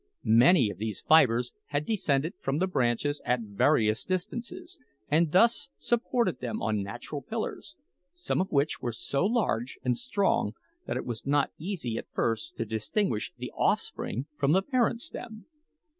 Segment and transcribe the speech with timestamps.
[0.23, 6.39] Many of these fibres had descended from the branches at various distances, and thus supported
[6.39, 7.75] them on natural pillars,
[8.11, 10.53] some of which were so large and strong
[10.87, 15.45] that it was not easy at first to distinguish the offspring from the parent stem.